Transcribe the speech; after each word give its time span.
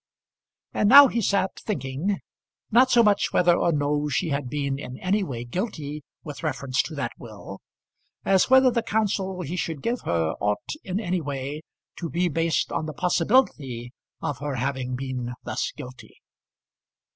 And 0.73 0.89
now 0.89 1.09
he 1.09 1.21
sat, 1.21 1.51
thinking, 1.59 2.21
not 2.71 2.89
so 2.89 3.03
much 3.03 3.31
whether 3.33 3.55
or 3.55 3.71
no 3.71 4.09
she 4.09 4.29
had 4.29 4.49
been 4.49 4.79
in 4.79 4.97
any 4.97 5.23
way 5.23 5.43
guilty 5.43 6.01
with 6.23 6.41
reference 6.41 6.81
to 6.81 6.95
that 6.95 7.11
will, 7.19 7.59
as 8.25 8.49
whether 8.49 8.71
the 8.71 8.81
counsel 8.81 9.43
he 9.43 9.55
should 9.55 9.83
give 9.83 10.01
her 10.05 10.33
ought 10.41 10.71
in 10.83 10.99
any 10.99 11.21
way 11.21 11.61
to 11.97 12.09
be 12.09 12.29
based 12.29 12.71
on 12.71 12.87
the 12.87 12.93
possibility 12.95 13.91
of 14.23 14.39
her 14.39 14.55
having 14.55 14.95
been 14.95 15.35
thus 15.43 15.71
guilty. 15.77 16.17